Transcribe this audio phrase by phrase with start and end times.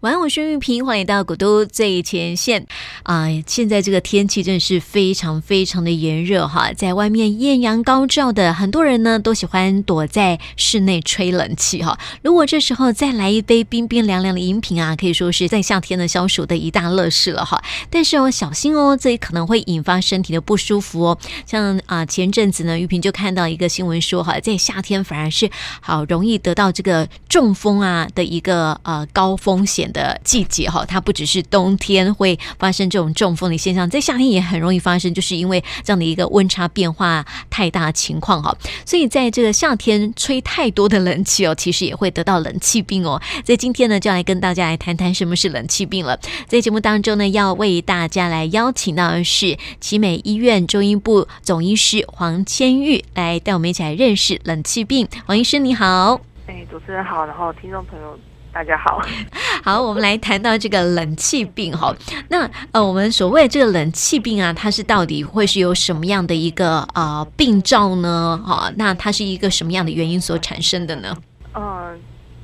[0.00, 2.64] 晚安，我是玉萍，欢迎到古都最前线
[3.02, 11.98] 啊、现在这个天气真的是非常非常的炎热哈，在外面艳阳高照的，很多人呢都喜欢躲在室内吹冷气哈。
[12.22, 17.60] 如果这时候再来一杯冰冰凉凉的饮品啊，可以说是在夏天的消暑的一大乐事了哈。
[17.90, 21.18] 但是哦，小心哦，这可能会引发身体的不舒服哦。
[21.44, 38.56] 像啊、前阵子呢，玉萍就看到一个新闻说哈，在夏天反而是好容易得到这个中风啊的一个呃高风险的季节哈，它不只是冬天会发生这种中风的现象，在夏天也很容易发生，就是因为这样的一个温差变化太大情况哈。
[38.84, 43.20] 所以在这个夏天吹太多的冷气哦，其实也会得到冷气病哦。
[43.44, 46.18] 在今天呢，就来跟大家来谈谈什么是冷气病了。
[46.46, 55.08] 在节目当中呢，要为大家来邀请到的是奇美医院中医部总医师黄千玉来带我们一起来认识冷气病。
[55.26, 58.18] 黄医师你好，哎，主持人好，然后听众朋友。
[58.58, 59.00] 大家好，
[59.62, 61.94] 好，我们来谈到这个冷气病哈。
[62.28, 68.36] 那呃，我们所谓这个冷气病啊，它是到底会是有什么样的一个啊、呃、病灶呢？
[68.44, 71.16] 哈，那它是一个什么样的原因所产生的呢？
[71.52, 71.94] 呃，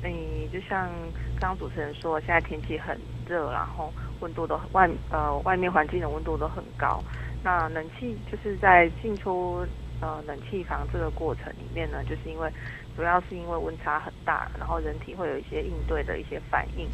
[0.05, 0.89] 你就像
[1.37, 2.97] 刚刚主持人说，现在天气很
[3.27, 7.03] 热，然后温度都外呃外面环境的温度都很高。
[7.43, 9.67] 那冷气就是在进出
[9.99, 12.49] 呃冷气房这个过程里面呢，就是因为。
[12.95, 16.87] 主要是因为温差很大，然后人体会有一些应对的一些反应。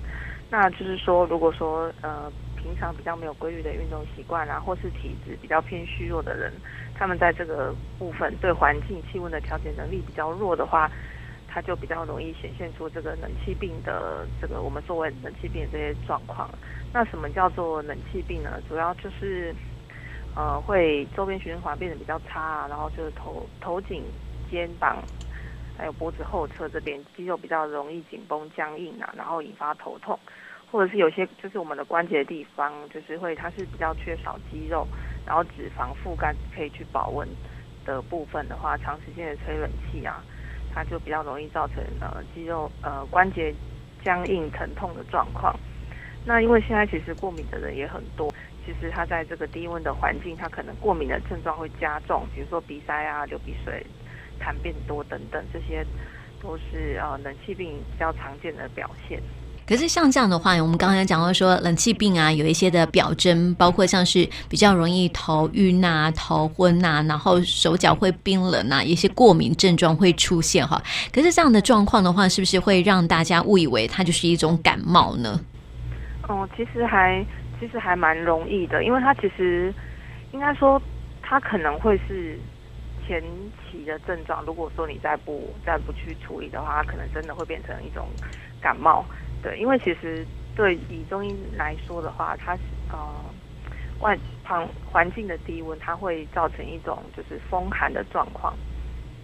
[0.50, 6.52] 那就是说，如果说呃平常比较没有规律的运动习惯啊，或是体质比较偏虚弱的人，
[6.94, 10.92] 他们在这个部分对环境气温的调节能力比较弱的话，
[11.48, 16.50] 他就比较容易显现出这个冷气病的这个我们作为冷气病的这些状况。
[16.92, 18.62] 那什么叫做冷气病呢？
[18.68, 19.56] 主要就是
[20.36, 24.04] 呃会周边循环变得比较差，然后就是头头颈
[24.50, 24.98] 肩膀。
[25.82, 30.18] 还有脖子后侧这边肌肉比较容易紧绷僵硬啊，然后引发头痛，
[30.72, 34.88] 或者是有些就是我们的关节的地方，就是会它是比较缺少肌肉，
[35.26, 37.28] 然后脂肪覆盖可以去保温
[37.84, 40.24] 的部分的话，长时间的吹冷气啊，
[40.72, 43.52] 它就比较容易造成呃肌肉呃关节
[44.04, 45.52] 僵硬疼痛的状况。
[46.24, 48.32] 那因为现在其实过敏的人也很多，
[48.64, 53.84] 其实他在这个低温的环境，他可能过敏的症状会加重，比如说鼻塞啊、流鼻水。
[54.42, 55.86] 痰变多等等，这些
[56.42, 59.22] 都是呃冷气病比较常见的表现。
[59.68, 70.82] 可是像这样的话，我们刚才讲到说冷气病啊，有一些的表征，包括像是比较容易头晕啊、头昏啊，然后手脚会冰冷啊，一些过敏症状会出现哈。
[71.14, 75.40] 可是这样的状况的话，是不是会让大家误以为它就是一种感冒呢？
[76.28, 77.26] 哦，其实还
[77.58, 79.74] 其实还蛮容易的，因为它其实
[80.34, 80.82] 应该说
[81.22, 82.38] 它可能会是。
[83.08, 83.22] 前
[83.70, 88.08] 期的症状，如果说你再不再不去处理的话，它可能真的会变成一种
[88.62, 89.06] 感冒。
[89.42, 90.26] 对，因为其实
[90.56, 93.26] 对以中医来说的话，它是呃
[94.00, 98.54] 外旁环境的低温，它会造成一种就是风寒的状况。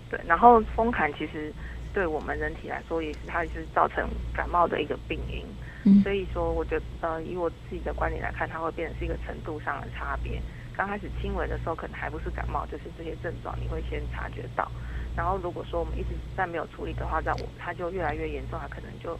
[0.09, 1.53] 对，然后风寒其实
[1.93, 5.45] 对我们人体来说，也是它也是造成感冒的一个病因。
[5.83, 6.01] 嗯。
[6.01, 10.41] 所以说，我觉得呃以我自己的观点来看，它会变成是一个程度上的差别。
[10.77, 14.71] 刚开始轻微的时候，可能还不是感冒，就是这些症状你会先察觉到。
[15.15, 19.17] 然后如果说我们一直在没有处理的话，在我它就越来越严重，它可能就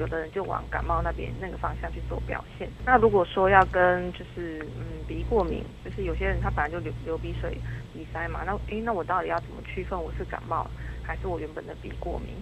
[0.00, 2.68] 有的人就往感冒那边那个方向去做表现。
[2.84, 7.56] 那如果说要跟就是嗯鼻过敏，就是有些人他本来就流流鼻水、
[7.94, 10.68] 鼻塞嘛，那诶那我到底要怎么区分我是感冒
[11.04, 12.34] 还是我原本的鼻过敏？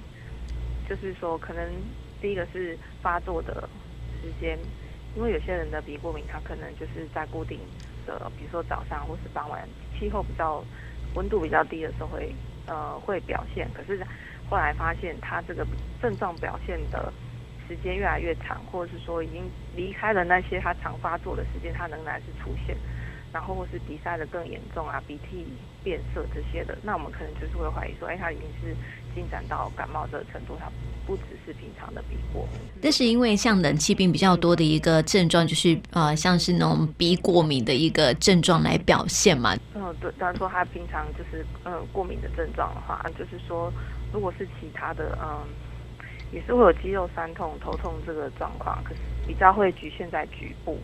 [0.89, 1.71] 就是说可能
[2.23, 3.69] 第一个是发作的
[4.23, 4.59] 时间，
[5.15, 7.61] 因为有些人的鼻过敏，他可能就是在固定。
[8.37, 9.67] 比如说早上或是傍晚，
[9.99, 10.63] 气候比较
[11.15, 12.33] 温度比较低的时候会
[12.67, 14.01] 呃会表现，可是
[14.49, 15.67] 后来发现他这个
[16.01, 17.13] 症状表现的
[17.67, 22.77] 时间越来越长，或者是说已经离开了那些他常发作的时间，他仍然是出现，
[23.33, 25.47] 然后或是鼻塞的更严重啊，鼻涕
[25.83, 28.77] 变色这些的，那我们可能就是会怀疑说，哎，他已经是
[29.15, 30.71] 进展到感冒这个程度，他。
[31.09, 39.57] 不只是平常的鼻过敏，这是因为像冷气病比较多的一个症状，就是呃，像是那种鼻过敏的一个症状来表现嘛。
[39.75, 43.73] 嗯，对，当然说他平常就是呃过敏的症状的话，就是说
[44.13, 45.49] 如果是其他的，嗯，
[46.31, 50.77] 也是会有肌肉酸痛、头痛这个状况，可是比较会局限在局部。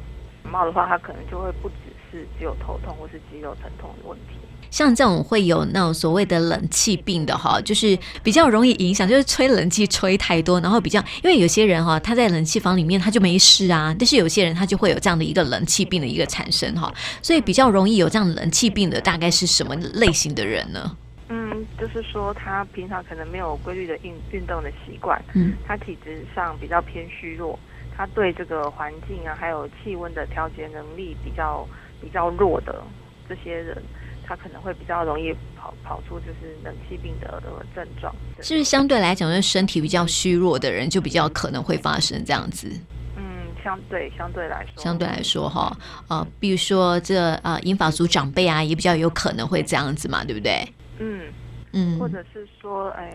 [0.42, 1.74] 感冒的话，它可能就会不只
[2.14, 4.36] 是只有头痛或是肌肉疼痛的问题。
[4.70, 20.96] 像这种会有那种所谓的冷气病的哈，就是比较容易影响，就是吹冷气吹太多，然后比较因为有些人哈，他在冷气房里面他就没事啊，但是有些人他就会有这样的一个冷气病的一个产生哈，所以比较容易有这样冷气病的大概是什么类型的人呢？
[21.28, 27.56] 嗯，就是说他平常可能没有规律的运运动的习惯，嗯，他体质上比较偏虚弱，
[27.96, 31.64] 他对这个环境啊，还有气温的调节能力比较
[32.04, 32.84] 比较弱的
[33.26, 33.82] 这些人，
[34.26, 38.14] 他可能会比较容易跑跑出就是冷气病的的症状。
[38.42, 42.68] 是不是相对来讲，就是身体比较虚弱的人，就比较可能会发生这样子？
[43.16, 43.22] 嗯，
[43.64, 45.74] 相对相对来说，相对来说哈，
[46.08, 50.68] 呃，比如说这呃英法族长辈啊，也比较有可能会这样子嘛，对不对？
[50.98, 51.32] 嗯
[51.72, 53.10] 嗯，或者是说，哎。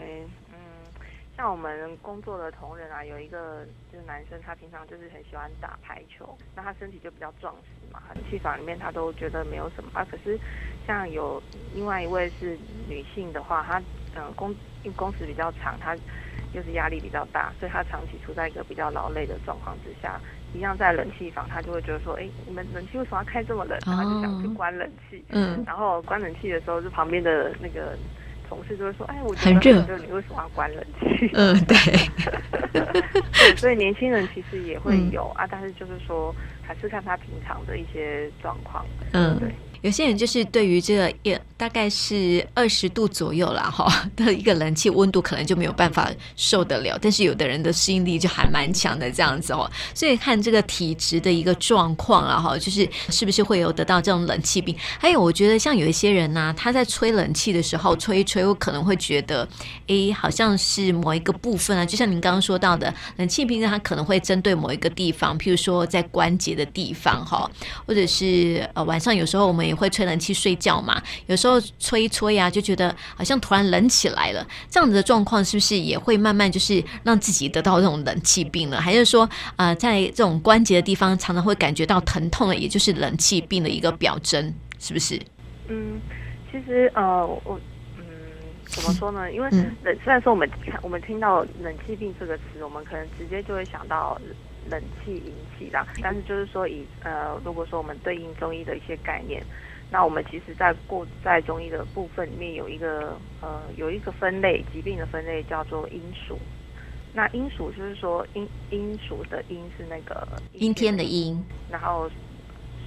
[1.39, 10.05] 像我们工作的同仁啊，有一个就是男生，他平常就是很喜欢打排球，那他身体就比较壮实嘛，气房里面他都觉得没有什么啊。
[10.11, 10.37] 可是
[10.85, 11.41] 像有
[11.73, 12.59] 另外一位是
[12.89, 13.81] 女性的话，她
[14.17, 14.51] 嗯工
[14.83, 15.95] 因为工时比较长，她
[16.51, 20.19] 又是压力比较大，所以她长期处在一个比较劳累的状况之下，
[20.53, 23.79] 一样在冷气房，她就会觉得说，哎，你们冷气为什么要开这么冷？
[23.85, 27.97] 然后就想去关冷气，嗯，然后关冷气的时候，就旁边的那个。
[28.49, 31.77] 同事就会说：“哎，我觉得很热，你为什么要关冷气？”嗯，对。
[32.73, 38.85] 对， 所以年轻人其实也会有、嗯、啊，但是就是说，还是看他平常的一些状况。
[39.13, 39.49] 嗯，对。
[39.81, 54.75] 有些人就是对于这个也大概是二十度左右啦，哈 的一个冷气温度可能就没有办法受得了，但是有的人的适应力就还蛮强的这样子哦，所以看这个体质的一个状况啊哈，就是是不是会有得到这种冷气病？
[54.99, 59.47] 还有我觉得像有一些人呢、啊，他在吹冷气的时候吹一吹，我可能会觉得，
[59.87, 67.49] 哎，好像是某一个部分啊，就像您刚刚说到的，冷气病它可能会针对某一个地方，譬如说在关节的地方哈，
[67.87, 69.69] 或者是呃晚上有时候我们。
[69.69, 70.99] 也会吹冷气睡觉嘛？
[71.27, 74.43] 有时候吹一吹呀、啊，就觉得好像突然冷起来了。
[74.67, 78.81] 这样子的状况是不是也会慢慢就是让自己得到这种冷气病了？
[78.81, 85.21] 还是说，呃，在这种关节的地方常常会感觉到疼痛的，也就是冷气病的一个表征，是不是？
[85.67, 86.01] 嗯，
[86.51, 87.59] 其实呃，我，
[88.69, 89.31] 怎么说呢？
[89.31, 89.49] 因为
[89.83, 90.49] 冷，虽然说我们
[90.81, 94.19] 我们听到冷气病这个词，我们可能直接就会想到。
[94.69, 99.41] 冷气引起的，但是就是说以呃，如果说我们对应中医的一些概念，
[99.89, 106.37] 那我们其实在过在中医的部分里面有一个呃有一个分类疾病的分类叫做阴暑。
[107.13, 112.07] 那阴暑就是说阴阴暑的阴是那个阴天的阴，然后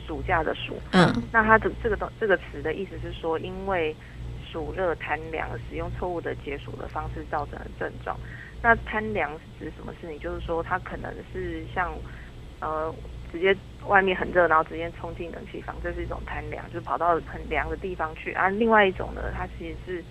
[0.06, 0.76] 暑假的暑。
[0.92, 1.12] 嗯。
[1.32, 3.96] 那它的这个东这个词的意思是说，因为
[4.52, 8.14] 暑热贪凉，使用错误的解暑的方式造成的症状。
[8.60, 10.20] 那贪凉是指什么事情？
[10.20, 11.92] 就是说，它可能是像，
[12.60, 12.94] 呃，
[13.32, 13.56] 直接
[13.86, 18.32] 外面很热，然后直接冲进冷气房，这是一种贪凉，就是跑到很凉的地方去。
[18.34, 20.04] 啊，另外一种呢，它其实是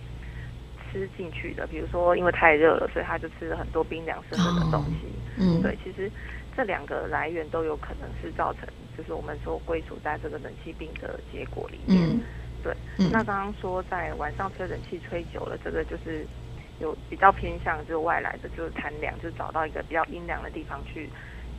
[0.92, 5.08] 吃进去的，比如说因为太热了，所以他就吃了很多冰凉生冷的东西。
[5.38, 6.12] 嗯，对，其实
[6.58, 8.68] 这两个来源都有可能是造成，
[8.98, 12.06] 就是我们说归属在这个冷气病的结果里面。
[12.10, 12.20] 嗯，
[12.64, 12.74] 对。
[13.12, 16.26] 那刚刚说在晚上吹冷气吹久了，这个就是。
[16.80, 21.08] 有比较偏向就是外来的，就是贪凉，就找到一个比较阴凉的地方去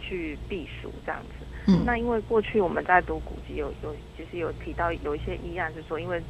[0.00, 1.46] 去避暑这样子。
[1.68, 6.20] 嗯，那因为过去我们在读古籍有有其实有提到有一些医案是说，因为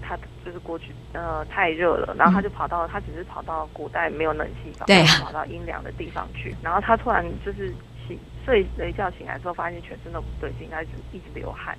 [0.00, 7.74] 他就是过去呃太热了，然后他就跑到他只是跑到古代没有冷气房，对，跑到阴凉的地方去，然后他突然就是
[8.06, 11.76] 醒睡了一觉醒来之后，发现全身都不对劲，他一直一直流汗，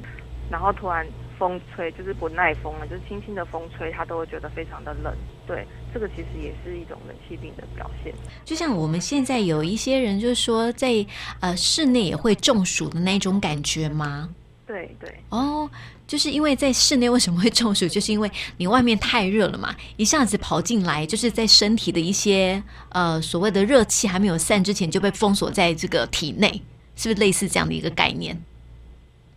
[0.51, 1.07] 然后突然。
[1.37, 5.13] 风吹就是不耐风了，就是轻轻的风吹，他都会觉得非常的冷。
[5.45, 8.13] 对，这个其实也是一种冷气病的表现。
[8.43, 11.05] 就像我们现在有一些人，就是说在
[11.39, 14.29] 呃室内也会中暑的那种感觉吗？
[14.65, 15.09] 对对。
[15.29, 15.69] 哦，
[16.05, 17.87] 就是因为在室内为什么会中暑？
[17.87, 26.49] 就是因为你外面太热了嘛，一下子跑进来，就是在身体的一些呃所谓的热气还没有散之前就被封锁在这个体内，
[26.97, 28.37] 是不是类似这样的一个概念？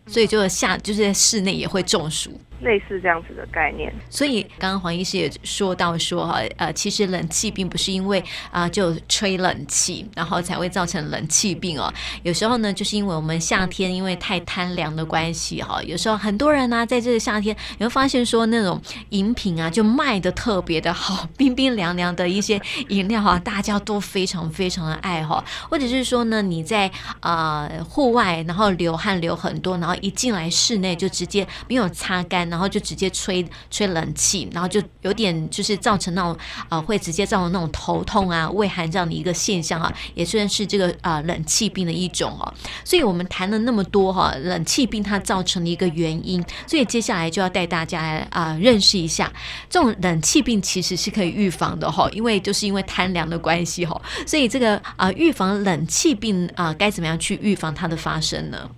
[0.06, 3.92] 所以就下就是在室内也会中暑，类似这样子的概念。
[4.08, 11.92] 所以刚刚黄医师也说到说哈，呃，其实冷气并不是因为啊、就吹冷气，然后才会造成冷气病哦。
[12.22, 25.42] 有时候呢，就是因为我们夏天因为太贪凉的关系哈，有时候很多人呢、在这个夏天，你会发现说那种饮品啊就卖的特别的好， 冰冰凉凉的一些饮料啊，大家都非常非常的爱哈。
[25.68, 26.90] 或者是说呢，你在
[27.20, 36.36] 啊、户外然后流汗流很多，然后一进来室内就直接没有擦干，然后就直接吹吹冷气，然后就有点就是造成那种
[36.68, 42.52] 啊、会直接造成那种头痛啊、畏寒这样的一个现象啊，也算是这个啊、冷气病的一种哦。
[42.84, 49.32] 所以我们谈了那么多哈、冷气病它造成的一个原因，所以接下来就要带大家啊、认识一下，
[49.68, 58.70] 这种冷气病其实是可以预防的哈，因为就是因为贪凉的关系哈，所以这个啊、预防冷气病啊、该怎么样去预防它的发生呢？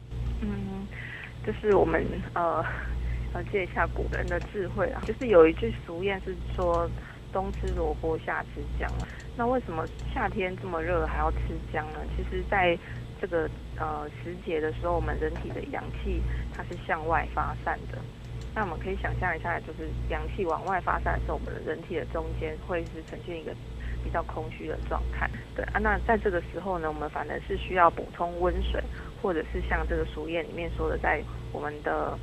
[0.43, 0.49] 嗯
[1.47, 2.65] 就是我们呃
[3.33, 6.89] 呃借一下古人的智慧啊，就是有一句俗谚是说
[7.33, 8.91] 冬吃萝卜夏吃姜。
[9.37, 11.39] 那为什么夏天这么热还要吃
[11.73, 12.01] 姜呢？
[12.17, 12.79] 其实，在
[13.21, 13.49] 这个
[13.79, 16.21] 呃时节的时候，我们人体的阳气
[16.55, 17.99] 它是向外发散的。
[18.55, 23.51] 那我们可以想象一下，就是阳气往外发散的时候，我们的人体的中间会是呈现一个
[24.05, 25.31] 比较空虚的状态。
[25.57, 28.83] 对啊，那在这个时候呢，我们反而是需要补充温水，
[29.23, 32.19] 或者是像这个俗谚里面说的，在我们的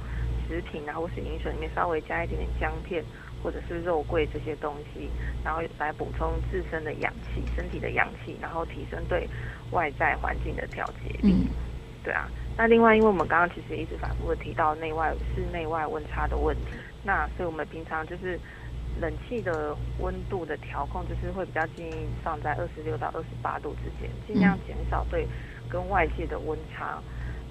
[0.50, 3.06] 食品啊或是饮水里面稍微加一点点姜片。
[3.42, 5.10] 或者是肉桂这些东西，
[5.46, 9.26] 然后来补充自身的氧气，身体的氧气，然后提升对
[9.72, 11.32] 外在环境的调节力。
[11.32, 11.48] 嗯，
[12.04, 12.28] 对啊。
[12.58, 18.38] 那另外，因为我们刚刚其实一直反复的提到内外室内外温差的问题，那所以我们平常就是
[19.00, 25.26] 冷气的温度的调控，就是会比较建议放在二十六到二十八度之间，尽量减少对
[25.70, 27.02] 跟外界的温差。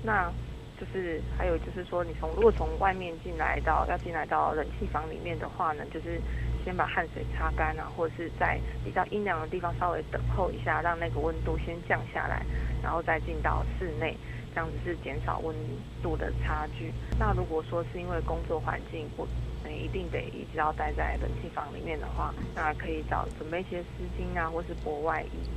[0.03, 0.31] 那
[0.81, 6.21] 就是还有就是说，你从如果从外面进来到要进来到冷气房里面的话呢，就是
[6.65, 12.47] 先把汗水擦干啊，或者是在比较阴凉的地方稍微等候一下，让那个温度先降下来，
[12.83, 14.17] 然后再进到室内，
[14.55, 15.55] 这样子是减少温
[16.01, 16.93] 度的差距。
[17.19, 19.27] 那如果说是因为工作环境不，
[19.65, 25.49] 你一定得一直要待在冷气房里面的话，那可以找准备一些丝巾啊，或是薄外衣，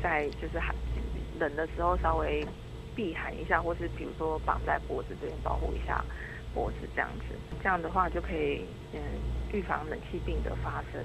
[0.00, 0.72] 在就是寒
[1.40, 2.46] 冷的时候稍微。
[2.98, 6.04] 避寒一下，或是比如说绑在脖子这边保护一下
[6.58, 9.00] 脖子，这样子，这样的话就可以嗯。
[9.50, 11.02] 预防冷气病的发生，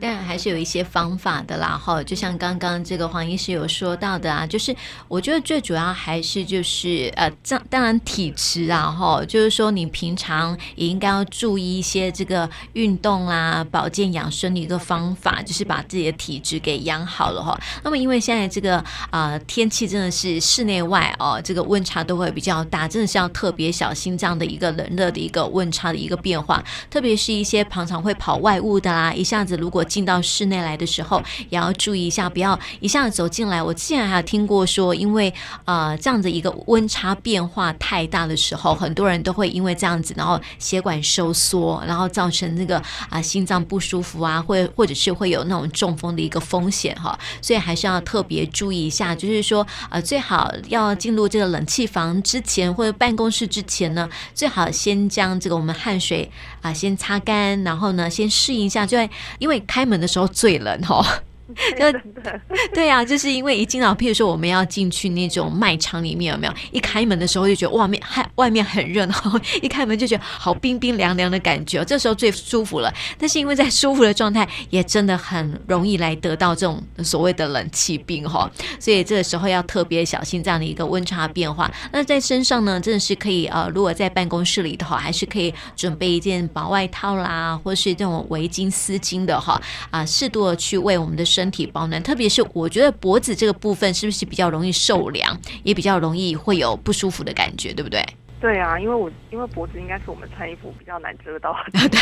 [0.00, 1.76] 当然还是有一些方法的啦。
[1.76, 4.72] 哈，就像刚刚这个黄医师有说到的啊，就是
[5.08, 17.60] 我觉得最主要还是就是呃，这当然体质啊，哈，就是说你平常也应该要注意一些这个运动啊、保健养生的一个方法，就是把自己的体质给养好了哈。
[17.82, 18.78] 那么因为现在这个
[19.10, 27.66] 啊、天气真的是室内外哦，这个温差都会比较大，真的是要特别小心这样的一个热的一个温差的一个变化，特别是一些。
[27.72, 33.62] 常常会跑外务的啦，一下子如果进到室内来的时候，也要注意一下，不要一下子走进来。
[33.62, 35.32] 我之前还有听过说，因为
[35.64, 42.76] 呃这样子一个温差变化太大的时候，很多人都会因为这样子，然后血管收缩，然后造成那个
[43.08, 47.18] 啊、心脏不舒服啊，或或者是会有那种中风的一个风险哈。
[47.40, 57.62] 所以还是要特别注意一下，就是说呃最好要进入这个冷气房之前或者办公室之前呢，最好先将这个我们汗水啊、先擦干。
[57.64, 61.04] 然后呢，先适应一下，就在因为开门的时候最冷哦。
[61.78, 61.98] 就
[62.74, 66.52] 对呀、啊，就是因为一进到，譬如说我们要进去那种卖场里面，有没有？
[66.70, 69.14] 一开门的时候就觉得外面还外面很热，闹
[69.60, 72.92] 一开门就觉得好冰冰凉凉的感觉，这时候最舒服了。
[73.18, 78.50] 但是因为在舒服的状态，也真的很容易来得到这种所谓的冷气病哈。
[78.78, 81.70] 所以这个时候要特别小心这样的一个温差变化。
[81.90, 91.52] 那在身上呢，真的是可以呃，如果在办公室里的话，还是可以准备一件薄外套啦，或是这种围巾、丝巾的哈啊，适度的去为我们的身。
[91.52, 98.02] 体保暖，特别是我觉得脖子这个部分是不是比较容易受凉，也比较容易会有不舒服的感觉，对不对？
[98.40, 101.88] 对啊，因为我因为脖子应该是我们穿衣服比较难遮到的。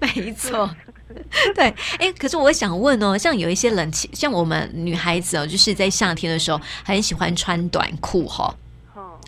[0.00, 0.68] 对，没错。
[1.54, 1.64] 对，
[1.98, 8.48] 哎，可是我想问哦，像有一些冷气，像我们女孩子哦，就是在夏天的时候很喜欢穿短裤哈、哦。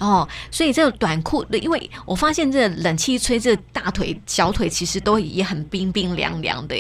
[0.03, 6.75] 哦，所以这个短裤对，因为我发现这冷气吹，这大腿、小腿其实都也很冰冰凉凉的，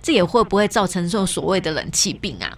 [0.00, 2.56] 这也会不会造成这种所谓的冷气病啊？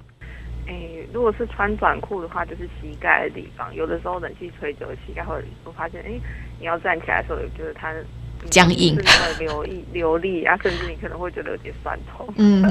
[0.69, 0.75] 哎，
[1.13, 6.11] 如果是穿短裤的话，就是膝盖的地方，有的时候冷气吹久了，膝盖会，我发现，哎，
[6.59, 7.91] 你要站起来的时候，就是它。
[8.49, 8.97] 僵硬，
[9.39, 12.33] 流力流利啊，甚至你可能会觉得有点酸痛。
[12.37, 12.63] 嗯，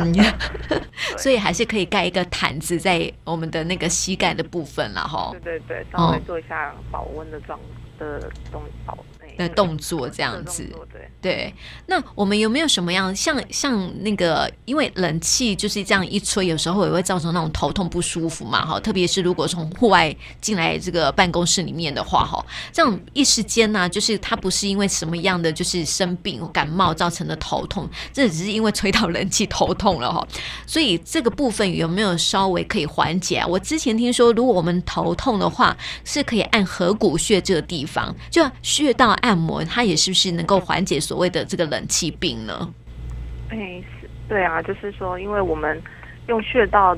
[1.18, 5.32] 所以还是可以盖一个毯子在我们的那个膝盖的部分了哈。
[5.44, 7.60] 对对对，稍微做一下保温的状
[8.00, 8.98] 的东保。
[9.40, 10.70] 的动作这样子，
[11.22, 11.54] 对，
[11.86, 30.28] 那我们有没有什么样像像那个，因为冷气就是这样一吹，有时候也会造成那种头痛不舒服嘛，哈，特别是如果从户外进来这个办公室里面的话，哈，这样一时间呢，就是它不是因为什么样的就是生病感冒造成的头痛，这只是因为吹到冷气头痛了哈，
[30.68, 33.48] 所以这个部分有没有稍微可以缓解啊？
[33.48, 39.29] 我之前听说，如果我们头痛的话，是可以按合谷穴这个地方，就穴道按。
[39.30, 42.74] 按摩它也是不是能够缓解所谓的这个冷气病呢？
[43.50, 45.80] 哎，是，对啊，就是说，因为我们
[46.28, 46.98] 用穴道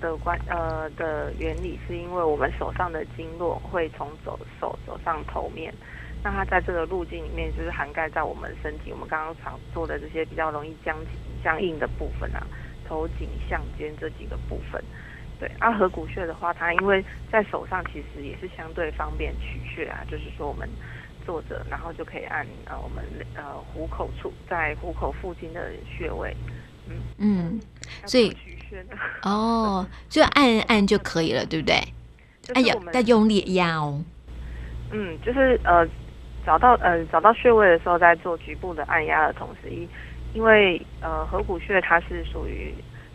[0.00, 5.74] 的关呃的原理，是因为我们手上的经络会从走手走上头面，
[6.22, 10.96] 那它在这个路径里面，就是涵盖在我们身体，我们刚刚常做的这些比较容易僵
[11.42, 12.46] 僵硬的部分啊，
[12.88, 14.80] 头颈项肩这几个部分。
[15.40, 20.68] 对，啊合谷穴的话，它因为在手上，其实也是相对方便取穴啊，就是说我们。
[21.24, 26.36] 坐着，然后就可以按呃我们呃虎口处，在虎口附近的穴位，
[26.88, 27.60] 嗯嗯，
[28.06, 28.36] 所以
[29.22, 31.76] 哦，就按按就可以了，对不对？
[32.42, 34.02] 就是、哎呀，再用力压哦。
[34.90, 35.86] 嗯，就是呃，
[36.44, 39.88] 找到呃找到穴位的时候，在做局部的按压的同时，因
[40.34, 42.74] 因为呃合谷穴它是属于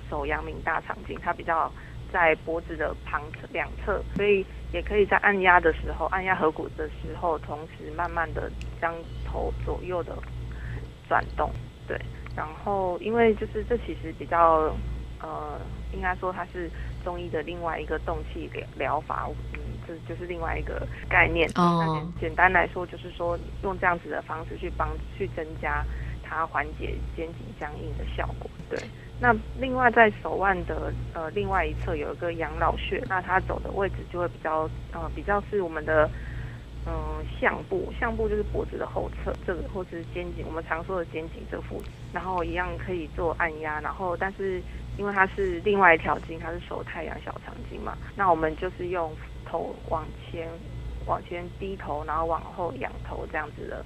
[0.09, 1.71] 手阳明大肠经，它比较
[2.11, 8.93] 在脖子的旁侧两侧，所以也可以在按压的时候，按压合谷的时候，同时慢慢的将
[9.25, 10.17] 头左右的
[11.07, 11.51] 转动，
[11.87, 11.99] 对。
[12.35, 14.71] 然后因为就是这其实比较
[15.19, 15.59] 呃，
[15.91, 16.69] 应该说它是
[17.03, 21.49] 中医的另外一个动气疗疗法，嗯，这就是另外一个概念。
[22.19, 25.83] 简单来说，就是说用这样子的方式去帮去增加
[26.21, 28.49] 它缓解肩颈僵硬的效果。
[28.69, 28.77] 对。
[29.19, 36.09] 那另外在手腕的呃另外一侧有一个养老穴，那它走的位置就会比较呃比较是我们的。
[36.89, 36.93] 嗯，
[37.37, 44.63] 项部，项部就是脖子的后侧，这个或是肩颈，我们常说的肩颈这附近，然后一样可以做按压，然后但是
[44.97, 49.11] 因为它是另外一条经，它是手太阳小肠经嘛，那我们就是用
[49.45, 50.47] 头往前
[51.05, 53.83] 往前低头，然后往后仰头这样子的。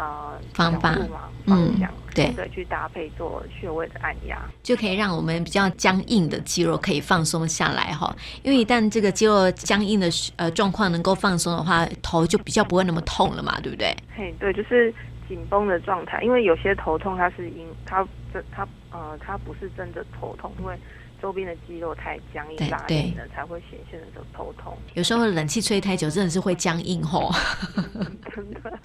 [0.00, 8.10] 呃，方法嘛，方向，嗯，对对，去搭配做穴位的按压，就可以让我们比较僵硬的肌肉可以放松下来哈。
[8.42, 13.94] 因为一旦这个肌肉僵硬的呃状况能够放松的话，头就比较不会那么痛了嘛，对不对？
[14.16, 14.90] 嘿，对，就是
[15.28, 16.22] 紧绷的状态。
[16.22, 18.02] 因为有些头痛，它是因它
[18.32, 20.74] 这它呃它不是真的头痛，因为。
[21.20, 24.76] 周边的肌肉太僵硬拉紧了，才会显现的这种头痛。
[24.94, 27.30] 有时候冷气吹太久，真的是会僵硬吼。
[28.34, 28.78] 真的，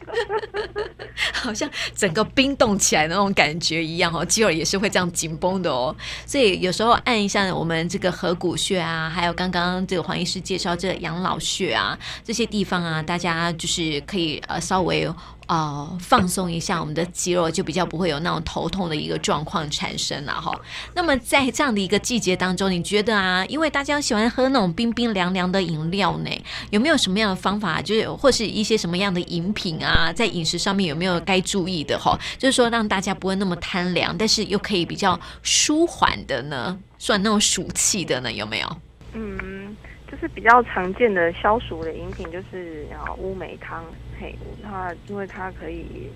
[1.34, 5.96] 好像整个冰冻起来的那种感觉一样哦，肌肉也是会这样紧绷的哦。
[6.25, 15.06] 所以有时候按一下我们这个合谷穴啊，还有刚刚这个黄医师介绍这个养老穴啊，这些地方啊，大家就是可以呃稍微。
[15.48, 20.52] 哦，放松一下我们的肌肉，就比较不会有那种头痛的一个状况产生了哈。
[20.96, 26.30] 那么在这样的一个季节当中，你觉得啊，因为大家喜欢喝那种冰冰凉凉的饮料呢，
[26.72, 32.20] 有没有什么样的方法，就是或是一些什么样的饮品啊，在饮食上面有没有该注意的哈？
[32.40, 38.77] 就是说让大家不会那么贪凉，但是又可以比较舒缓的呢，算那种暑气的呢，有没有？
[39.14, 39.75] 嗯。
[40.11, 43.83] 就是比较常见的消暑的饮品，就是啊乌梅汤，
[44.20, 46.09] 嘿，它因为它可以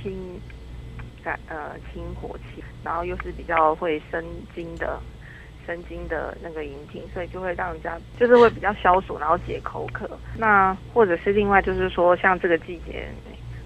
[0.00, 0.38] 清
[1.24, 4.22] 感呃清火气，然后又是比较会生
[4.54, 5.00] 津的
[5.66, 10.08] 生津的那个饮品，所以就会让人家就是会比较消暑，然后解口渴。
[10.36, 13.08] 那或者是另外就是说，像这个季节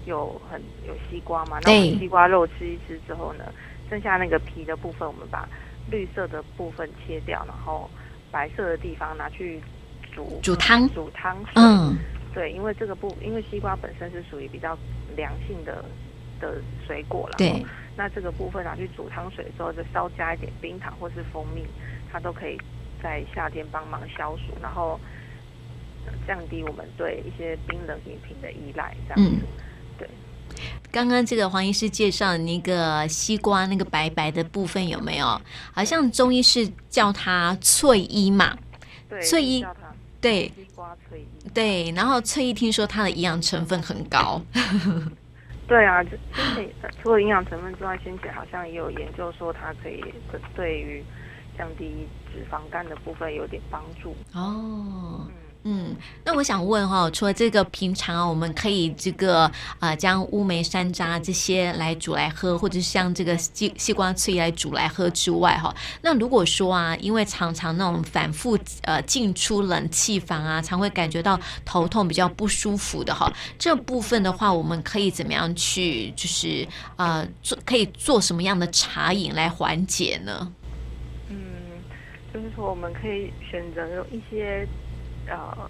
[0.05, 3.43] 有很有西瓜嘛，那我们西瓜肉吃一吃之后呢，
[3.89, 5.47] 剩下那个皮的部分，我们把
[5.91, 7.89] 绿色的部分切掉，然后。
[8.31, 9.61] 白色的地方拿去
[10.13, 11.51] 煮煮汤，煮汤水。
[11.55, 11.97] 嗯，
[12.33, 14.77] 对，因为这个不，因为西瓜本身是属于比较
[15.15, 15.83] 凉性的
[16.39, 17.35] 的水果了。
[17.37, 21.65] 对，那这个部分拿去煮汤水之后，就稍加一点冰糖或是蜂蜜，
[22.11, 22.57] 它都可以
[23.01, 24.99] 在夏天帮忙消暑，然后
[26.27, 28.95] 降低我们对一些冰冷饮品的依赖。
[29.07, 29.45] 这样子。
[30.91, 35.41] 刚刚这个黄医师介绍的那个西瓜那个白白的部分有没有？
[35.73, 38.57] 好像中医是叫它翠衣嘛？
[39.09, 39.65] 对，翠衣，
[40.19, 41.91] 对，西瓜翠衣，对。
[41.91, 44.41] 然后翠衣听说它的营养成分很高。
[45.67, 46.11] 对啊，就
[47.01, 50.03] 除了营养成分之外，先前好像也有研究说它可以
[50.55, 51.03] 对于
[51.57, 54.15] 降低脂肪肝的部分有点帮助。
[54.33, 55.27] 哦。
[55.27, 55.31] 嗯
[55.69, 80.49] 嗯，那我想问哈，除了这个平常我们可以这个呃将乌梅山楂这些来煮来喝，或者是像这个西西瓜翠来煮来喝之外哈，那如果说啊，因为常常那种反复呃进出冷气房啊，常会感觉到头痛比较不舒服的哈，这部分的话，我们可以怎么样去就是呃做可以做什么样的茶饮来缓解呢？
[81.27, 81.37] 嗯，
[82.33, 84.65] 就是说我们可以选择用一些。
[85.29, 85.69] 呃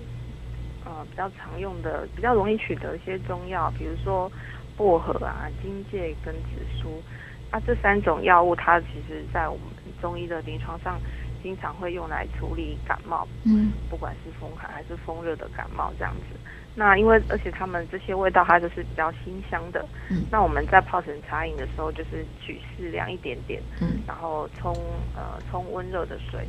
[0.85, 4.31] 呃，比较常用的、比较容易取得一些中药，比如说
[4.77, 7.03] 薄荷啊、荆芥跟紫苏，
[7.51, 9.65] 那、啊、这三种药物，它其实在我们
[9.99, 10.97] 中医的临床上，
[11.43, 16.39] 经常会用来处理感冒，嗯，不管是风寒还是风热的感冒这样子。
[16.73, 24.73] 那因为而且它们这些味道，它就是比较辛香的，嗯，那我们在泡成茶饮的时候，就是取适量一点点，嗯，然后冲
[25.15, 26.47] 呃冲温热的水，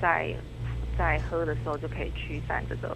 [0.00, 0.34] 再。
[1.00, 2.94] 在喝的时候就可以驱散这个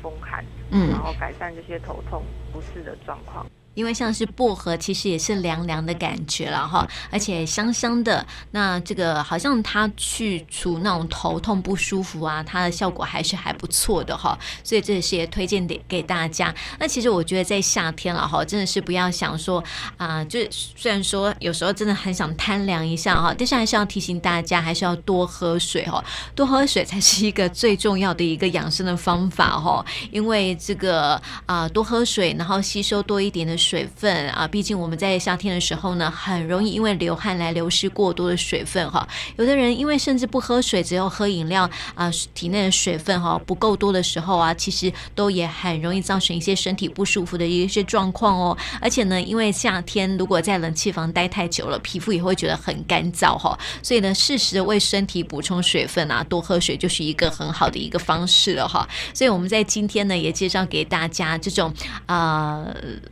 [0.00, 3.44] 风寒，嗯，然后改善这些头痛不适的状况。
[3.76, 8.26] 因为像是薄荷，其实也是凉凉的感觉了哈，而且香香的。
[8.50, 14.36] 那这个好像它去除那种头痛不舒服啊，它的效果还是还不错的哈。
[14.64, 16.52] 所以这些推荐给给大家。
[16.78, 19.62] 那其实我觉得在夏天了哈，真的是不要想说
[19.98, 26.02] 啊、呃，就虽然说有时候真的很想贪凉一下哈，但是还是要提醒大家，还是要多喝水哈，
[26.34, 29.84] 多喝水才是一个最重要的一个养生的方法哈。
[30.10, 39.06] 因为这个啊、多喝水，然后吸收多一点的水水分啊，毕竟我们在夏天的时候呢，很容易因为流汗来流失过多的水分哈。
[39.36, 48.56] 有的人因为甚至不喝水，只有喝饮料啊，体内的水分哈不够多的时候啊，其实都也很容易造成一些身体不舒服的一些状况哦。
[48.80, 53.58] 而且呢，因为夏天如果在冷气房待太久了，皮肤也会觉得很干燥哈。
[53.82, 58.88] 所以呢，适时的为身体补充水分啊，多喝水就是一个很好的一个方式了哈。
[59.12, 61.72] 所以我们在今天呢，也介绍给大家这种
[62.06, 62.64] 啊、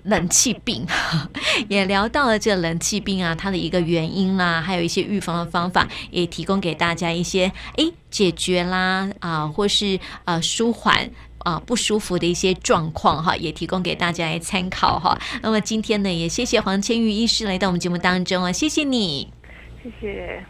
[0.04, 0.86] 冷气气病，
[1.70, 15.18] 也聊到了这冷气病啊，它的一个原因啦，还有一些预防的方法，也提供给大家一些诶解决啦啊，或是啊舒缓啊不舒服的一些状况哈，也提供给大家来参考哈。
[15.40, 19.32] 那么今天呢，也谢谢黄千玉医师来到我们节目当中啊，谢谢你，
[19.82, 20.44] 谢谢。